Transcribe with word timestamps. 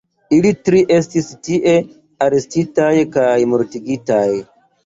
Ili 0.35 0.51
tri 0.69 0.79
estis 0.95 1.27
tie 1.49 1.75
arestitaj 2.29 2.91
kaj 3.19 3.29
mortigitaj. 3.55 4.27